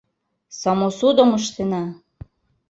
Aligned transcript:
Самосудым 0.59 1.29
ыштена! 1.39 1.83